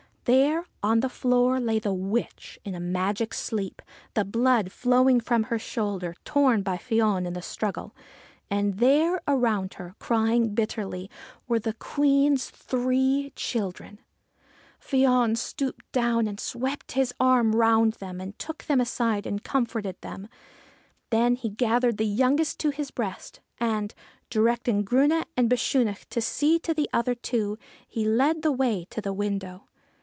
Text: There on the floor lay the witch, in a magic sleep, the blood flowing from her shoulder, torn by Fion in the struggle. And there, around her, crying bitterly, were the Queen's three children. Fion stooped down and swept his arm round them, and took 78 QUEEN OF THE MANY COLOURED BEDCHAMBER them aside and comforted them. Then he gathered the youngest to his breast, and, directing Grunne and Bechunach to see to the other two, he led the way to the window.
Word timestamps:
There 0.25 0.67
on 0.83 0.99
the 0.99 1.09
floor 1.09 1.59
lay 1.59 1.79
the 1.79 1.91
witch, 1.95 2.59
in 2.63 2.75
a 2.75 2.79
magic 2.79 3.33
sleep, 3.33 3.81
the 4.13 4.23
blood 4.23 4.71
flowing 4.71 5.19
from 5.19 5.45
her 5.45 5.57
shoulder, 5.57 6.15
torn 6.25 6.61
by 6.61 6.77
Fion 6.77 7.25
in 7.25 7.33
the 7.33 7.41
struggle. 7.41 7.93
And 8.49 8.77
there, 8.77 9.21
around 9.27 9.73
her, 9.73 9.95
crying 9.97 10.53
bitterly, 10.53 11.09
were 11.47 11.57
the 11.59 11.73
Queen's 11.73 12.51
three 12.51 13.33
children. 13.35 13.97
Fion 14.79 15.35
stooped 15.35 15.91
down 15.91 16.27
and 16.27 16.39
swept 16.39 16.91
his 16.93 17.13
arm 17.19 17.55
round 17.55 17.93
them, 17.93 18.21
and 18.21 18.37
took 18.37 18.61
78 18.61 18.67
QUEEN 18.67 18.81
OF 18.81 19.23
THE 19.23 19.29
MANY 19.31 19.39
COLOURED 19.41 19.41
BEDCHAMBER 19.41 19.41
them 19.41 19.41
aside 19.41 19.57
and 19.57 19.67
comforted 19.67 20.01
them. 20.01 20.29
Then 21.09 21.35
he 21.35 21.49
gathered 21.49 21.97
the 21.97 22.05
youngest 22.05 22.59
to 22.59 22.69
his 22.69 22.91
breast, 22.91 23.39
and, 23.57 23.91
directing 24.29 24.83
Grunne 24.85 25.23
and 25.35 25.49
Bechunach 25.49 26.07
to 26.11 26.21
see 26.21 26.59
to 26.59 26.73
the 26.75 26.89
other 26.93 27.15
two, 27.15 27.57
he 27.87 28.05
led 28.05 28.43
the 28.43 28.51
way 28.53 28.85
to 28.91 29.01
the 29.01 29.13
window. 29.13 29.63